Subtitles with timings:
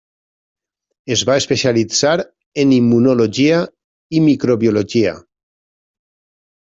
[1.15, 2.13] Es va especialitzar
[2.63, 3.59] en immunologia
[4.17, 5.13] i microbiologia.